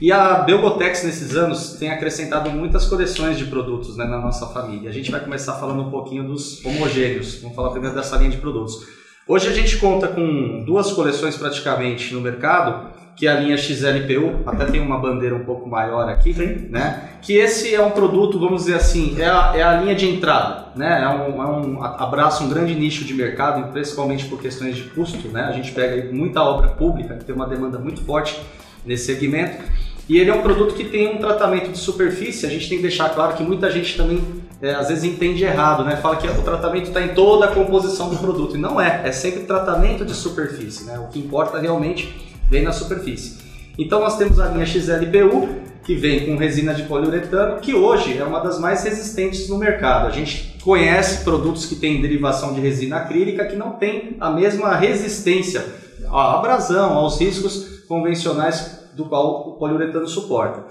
E 0.00 0.12
a 0.12 0.34
Belgotex 0.34 1.02
nesses 1.02 1.34
anos 1.34 1.72
tem 1.72 1.90
acrescentado 1.90 2.50
muitas 2.50 2.86
coleções 2.86 3.36
de 3.36 3.46
produtos 3.46 3.96
né, 3.96 4.04
na 4.04 4.18
nossa 4.18 4.46
família. 4.46 4.88
A 4.88 4.92
gente 4.92 5.10
vai 5.10 5.18
começar 5.20 5.54
falando 5.54 5.82
um 5.82 5.90
pouquinho 5.90 6.22
dos 6.22 6.64
homogêneos. 6.64 7.40
Vamos 7.40 7.56
falar 7.56 7.70
primeiro 7.70 7.96
dessa 7.96 8.16
linha 8.16 8.30
de 8.30 8.36
produtos. 8.36 8.86
Hoje 9.26 9.48
a 9.48 9.52
gente 9.52 9.76
conta 9.78 10.06
com 10.06 10.62
duas 10.64 10.92
coleções 10.92 11.36
praticamente 11.36 12.14
no 12.14 12.20
mercado, 12.20 12.92
que 13.16 13.26
é 13.26 13.30
a 13.30 13.40
linha 13.40 13.58
XLPU, 13.58 14.44
até 14.46 14.66
tem 14.66 14.80
uma 14.80 14.96
bandeira 14.98 15.34
um 15.34 15.44
pouco 15.44 15.68
maior 15.68 16.08
aqui, 16.08 16.32
né? 16.70 17.18
Que 17.20 17.36
esse 17.36 17.74
é 17.74 17.82
um 17.82 17.90
produto, 17.90 18.38
vamos 18.38 18.62
dizer 18.62 18.76
assim, 18.76 19.20
é 19.20 19.28
a, 19.28 19.52
é 19.56 19.62
a 19.62 19.80
linha 19.80 19.96
de 19.96 20.08
entrada, 20.08 20.68
né? 20.76 21.02
É 21.02 21.08
um, 21.08 21.42
é 21.42 21.46
um, 21.46 21.82
abraça 21.82 22.44
um 22.44 22.48
grande 22.48 22.74
nicho 22.76 23.04
de 23.04 23.12
mercado, 23.12 23.72
principalmente 23.72 24.26
por 24.26 24.40
questões 24.40 24.76
de 24.76 24.84
custo, 24.84 25.26
né? 25.28 25.42
A 25.42 25.52
gente 25.52 25.72
pega 25.72 26.10
muita 26.12 26.40
obra 26.40 26.68
pública, 26.68 27.16
que 27.16 27.24
tem 27.24 27.34
uma 27.34 27.48
demanda 27.48 27.80
muito 27.80 28.00
forte 28.02 28.40
nesse 28.86 29.06
segmento. 29.06 29.62
E 30.08 30.18
ele 30.18 30.30
é 30.30 30.34
um 30.34 30.40
produto 30.40 30.74
que 30.74 30.84
tem 30.84 31.14
um 31.14 31.18
tratamento 31.18 31.70
de 31.70 31.78
superfície. 31.78 32.46
A 32.46 32.48
gente 32.48 32.68
tem 32.68 32.78
que 32.78 32.82
deixar 32.82 33.10
claro 33.10 33.36
que 33.36 33.42
muita 33.42 33.70
gente 33.70 33.94
também 33.94 34.22
é, 34.62 34.74
às 34.74 34.88
vezes 34.88 35.04
entende 35.04 35.44
errado, 35.44 35.84
né? 35.84 35.96
Fala 35.96 36.16
que 36.16 36.26
o 36.26 36.42
tratamento 36.42 36.88
está 36.88 37.02
em 37.02 37.08
toda 37.08 37.44
a 37.44 37.48
composição 37.48 38.08
do 38.08 38.16
produto. 38.16 38.56
E 38.56 38.58
não 38.58 38.80
é, 38.80 39.02
é 39.04 39.12
sempre 39.12 39.42
tratamento 39.42 40.06
de 40.06 40.14
superfície, 40.14 40.84
né? 40.84 40.98
O 40.98 41.08
que 41.08 41.18
importa 41.18 41.58
realmente 41.58 42.14
vem 42.50 42.62
na 42.62 42.72
superfície. 42.72 43.36
Então 43.78 44.00
nós 44.00 44.16
temos 44.16 44.40
a 44.40 44.48
linha 44.48 44.64
XLPU, 44.64 45.48
que 45.84 45.94
vem 45.94 46.26
com 46.26 46.36
resina 46.36 46.74
de 46.74 46.84
poliuretano, 46.84 47.60
que 47.60 47.74
hoje 47.74 48.16
é 48.18 48.24
uma 48.24 48.40
das 48.40 48.58
mais 48.58 48.84
resistentes 48.84 49.48
no 49.48 49.58
mercado. 49.58 50.06
A 50.06 50.10
gente 50.10 50.56
conhece 50.62 51.22
produtos 51.22 51.66
que 51.66 51.76
têm 51.76 52.00
derivação 52.00 52.54
de 52.54 52.60
resina 52.60 52.96
acrílica 52.96 53.44
que 53.44 53.56
não 53.56 53.72
tem 53.72 54.16
a 54.18 54.30
mesma 54.30 54.74
resistência 54.74 55.64
à 56.10 56.38
abrasão, 56.38 56.94
aos 56.94 57.20
riscos 57.20 57.84
convencionais 57.86 58.90
do 58.94 59.06
qual 59.06 59.48
o 59.48 59.52
poliuretano 59.54 60.08
suporta. 60.08 60.64